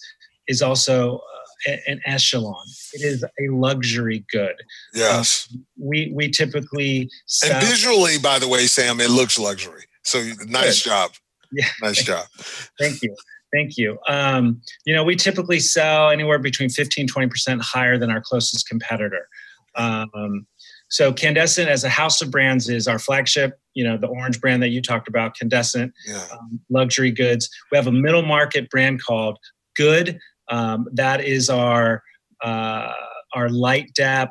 [0.48, 1.17] is also
[1.67, 2.65] uh, an echelon.
[2.93, 4.56] It is a luxury good.
[4.93, 5.48] Yes.
[5.52, 9.86] Um, we we typically sell- and visually, by the way, Sam, it looks luxury.
[10.04, 10.89] So nice good.
[10.89, 11.12] job.
[11.52, 11.65] Yeah.
[11.82, 12.26] Nice job.
[12.80, 13.15] Thank you.
[13.54, 13.98] Thank you.
[14.08, 19.28] Um, you know, we typically sell anywhere between 15, 20% higher than our closest competitor.
[19.76, 20.46] Um,
[20.90, 24.64] so Candescent as a house of brands is our flagship, you know, the orange brand
[24.64, 26.26] that you talked about, Candescent, yeah.
[26.32, 27.50] um, luxury goods.
[27.72, 29.38] We have a middle market brand called
[29.76, 30.20] Good,
[30.50, 32.04] um, that is our
[32.43, 32.93] uh,
[33.34, 34.30] our light dep,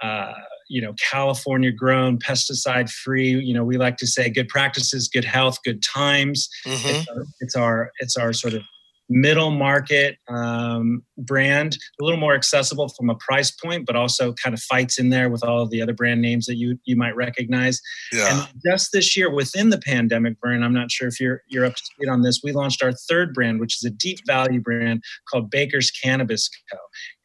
[0.00, 0.32] uh,
[0.68, 3.30] you know, California grown, pesticide free.
[3.30, 6.48] You know, we like to say good practices, good health, good times.
[6.66, 6.98] Mm-hmm.
[6.98, 8.62] It's, our, it's, our, it's our sort of
[9.08, 14.54] middle market um, brand, a little more accessible from a price point, but also kind
[14.54, 17.14] of fights in there with all of the other brand names that you you might
[17.14, 17.80] recognize.
[18.12, 18.46] Yeah.
[18.46, 21.74] And just this year, within the pandemic, Vern, I'm not sure if you're you're up
[21.74, 22.40] to speed on this.
[22.42, 26.78] We launched our third brand, which is a deep value brand called Baker's Cannabis Co.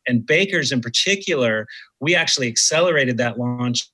[0.07, 1.67] And Baker's in particular,
[1.99, 3.89] we actually accelerated that launch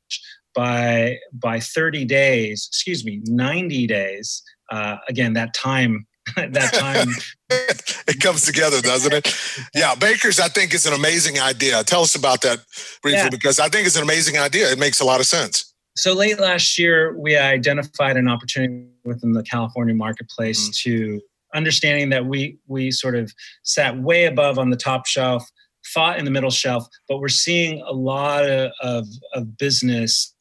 [0.56, 2.68] by by 30 days.
[2.70, 4.44] Excuse me, 90 days.
[4.72, 6.06] Uh, again, that time
[6.36, 7.10] that time.
[8.08, 9.36] it comes together, doesn't it?
[9.76, 11.84] Yeah, Baker's, I think, is an amazing idea.
[11.84, 12.60] Tell us about that
[13.02, 13.30] briefly Yeah.
[13.30, 14.72] because I think it's an amazing idea.
[14.72, 15.74] It makes a lot of sense.
[15.96, 21.22] So late last year, we identified an opportunity within the California marketplace to
[21.54, 23.32] understanding that we we sort of
[23.64, 25.48] sat way above on the top shelf,
[25.94, 30.36] fought in the middle shelf, but we're seeing a lot of of, of business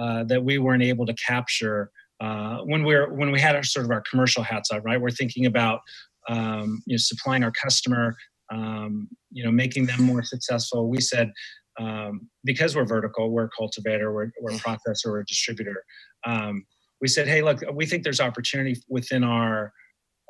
[0.00, 1.90] uh, that we weren't able to capture
[2.20, 4.82] uh, when we're when we had our sort of our commercial hats on.
[4.82, 5.80] Right, we're thinking about
[6.28, 8.16] um, you know supplying our customer,
[8.50, 10.88] um, you know, making them more successful.
[10.88, 11.32] We said
[11.78, 15.84] um, because we're vertical, we're a cultivator, we're, we're a processor, we're a distributor.
[16.26, 16.66] Um,
[17.00, 19.72] we said, hey, look, we think there's opportunity within our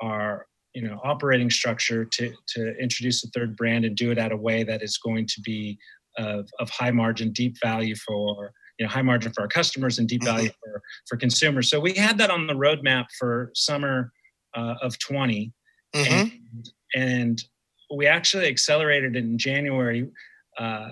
[0.03, 4.33] our you know operating structure to to introduce a third brand and do it at
[4.33, 5.79] a way that is going to be
[6.19, 10.09] of, of high margin, deep value for you know high margin for our customers and
[10.09, 11.71] deep value for for consumers.
[11.71, 14.13] So we had that on the roadmap for summer
[14.55, 15.53] uh, of 20,
[15.95, 17.43] and, and
[17.95, 20.09] we actually accelerated it in January.
[20.59, 20.89] Uh,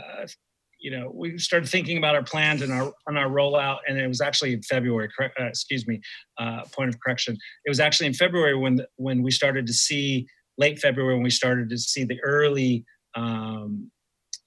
[0.81, 4.07] you know, we started thinking about our plans and our on our rollout, and it
[4.07, 5.09] was actually in February.
[5.21, 6.01] Uh, excuse me.
[6.39, 7.37] Uh, point of correction.
[7.65, 10.27] It was actually in February when when we started to see
[10.57, 12.85] late February when we started to see the early.
[13.15, 13.91] Um,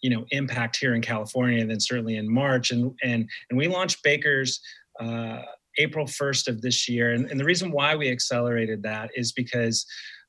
[0.02, 3.68] you know impact here in California, and then certainly in March, and and and we
[3.68, 4.60] launched Baker's
[5.00, 5.42] uh,
[5.78, 9.86] April first of this year, and, and the reason why we accelerated that is because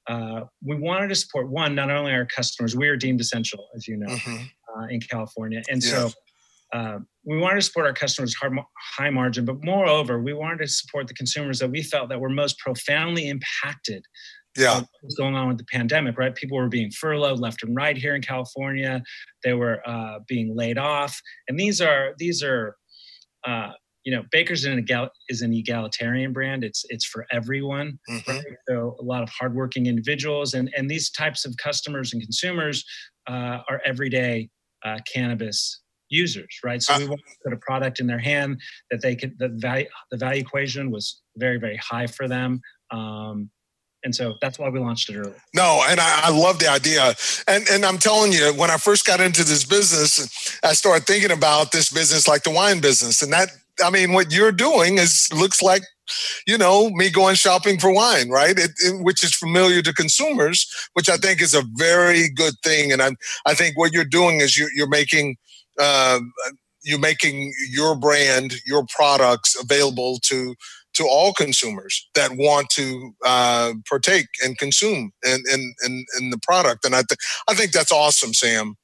[0.09, 3.87] uh, we wanted to support one not only our customers, we are deemed essential, as
[3.87, 4.17] you know,
[4.77, 6.11] uh, in California, and so.
[6.75, 8.55] Uh, we wanted to support our customers hard,
[8.97, 12.31] high margin, but moreover, we wanted to support the consumers that we felt that were
[12.31, 14.03] most profoundly impacted
[14.57, 14.77] Yeah.
[14.79, 16.35] what was going on with the pandemic, right?
[16.35, 19.03] People were being furloughed left and right here in California.
[19.45, 22.75] They were uh, being laid off, and these are these are,
[23.47, 23.73] uh,
[24.05, 26.65] you know, Baker's an egal- is an egalitarian brand.
[26.65, 27.99] It's it's for everyone.
[28.27, 28.43] right?
[28.67, 32.83] So a lot of hardworking individuals, and and these types of customers and consumers
[33.29, 34.49] uh, are everyday
[34.85, 36.83] uh, cannabis users, right?
[36.83, 38.61] So we want to put a product in their hand
[38.91, 42.61] that they could the value the value equation was very very high for them.
[42.91, 43.51] Um,
[44.05, 45.35] and so that's why we launched it early.
[45.55, 47.15] No, and I, I love the idea.
[47.47, 51.31] And and I'm telling you, when I first got into this business, I started thinking
[51.31, 53.23] about this business like the wine business.
[53.23, 53.51] And that
[53.85, 55.83] I mean, what you're doing is looks like,
[56.47, 58.59] you know, me going shopping for wine, right?
[58.59, 62.93] It, it- which is familiar to consumers, which I think is a very good thing.
[62.93, 63.13] And I
[63.47, 65.37] I think what you're doing is you, you're making
[65.79, 66.21] uh,
[66.85, 70.55] you're making your brand, your products available to
[70.95, 76.39] to all consumers that want to uh, partake and consume in, in, in, in the
[76.43, 76.85] product.
[76.85, 77.19] And I, th-
[77.49, 78.75] I think that's awesome, Sam.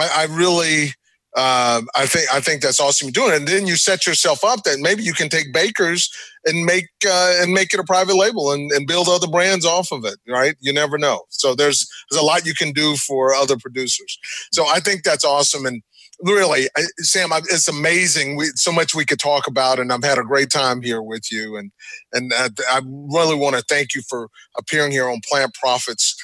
[0.00, 0.92] I, I really,
[1.36, 3.34] uh, I think I think that's awesome doing.
[3.34, 6.10] And then you set yourself up that maybe you can take Baker's
[6.44, 9.92] and make uh, and make it a private label and, and build other brands off
[9.92, 10.18] of it.
[10.28, 10.56] Right?
[10.60, 11.22] You never know.
[11.30, 14.18] So there's there's a lot you can do for other producers.
[14.52, 15.66] So I think that's awesome.
[15.66, 15.82] And
[16.22, 18.36] really, I- Sam, I- it's amazing.
[18.36, 21.32] We so much we could talk about, and I've had a great time here with
[21.32, 21.56] you.
[21.56, 21.72] And
[22.12, 26.16] and uh, I really want to thank you for appearing here on Plant Profits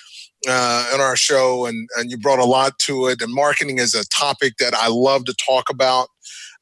[0.49, 3.23] uh, in our show, and and you brought a lot to it.
[3.23, 6.09] And marketing is a topic that I love to talk about.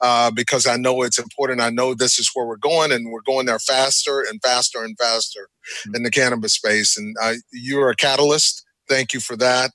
[0.01, 1.61] Uh, because I know it's important.
[1.61, 4.99] I know this is where we're going, and we're going there faster and faster and
[4.99, 5.49] faster
[5.95, 6.99] in the cannabis space.
[6.99, 8.65] And uh, you're a catalyst.
[8.89, 9.71] Thank you for that.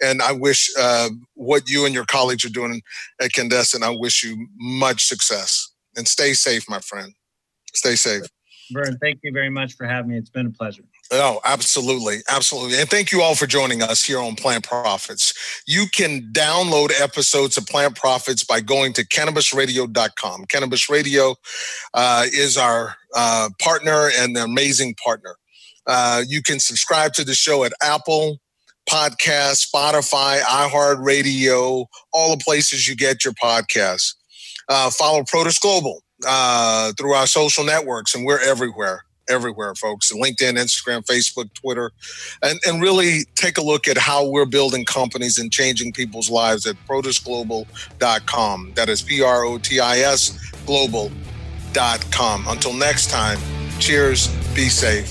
[0.00, 2.80] And I wish uh, what you and your colleagues are doing
[3.20, 5.72] at Candescent, I wish you much success.
[5.96, 7.12] And stay safe, my friend.
[7.74, 8.22] Stay safe.
[8.72, 10.16] Vern, thank you very much for having me.
[10.16, 10.84] It's been a pleasure.
[11.10, 12.18] Oh, absolutely.
[12.28, 12.78] Absolutely.
[12.78, 15.34] And thank you all for joining us here on Plant Profits.
[15.66, 20.46] You can download episodes of Plant Profits by going to cannabisradio.com.
[20.46, 21.34] Cannabis Radio
[21.94, 25.36] uh, is our uh, partner and an amazing partner.
[25.86, 28.38] Uh, you can subscribe to the show at Apple
[28.88, 34.14] Podcast, Spotify, iHeartRadio, all the places you get your podcasts.
[34.68, 40.12] Uh, follow Protis Global uh, through our social networks, and we're everywhere, everywhere, folks.
[40.12, 41.90] LinkedIn, Instagram, Facebook, Twitter,
[42.42, 46.66] and, and really take a look at how we're building companies and changing people's lives
[46.66, 48.72] at protisglobal.com.
[48.74, 52.44] That is P R O T I S global.com.
[52.48, 53.38] Until next time,
[53.78, 55.10] cheers, be safe.